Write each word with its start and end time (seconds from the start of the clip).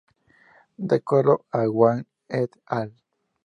De 0.77 0.95
acuerdo 0.95 1.45
a 1.51 1.69
Wang 1.69 2.07
et.al. 2.27 2.95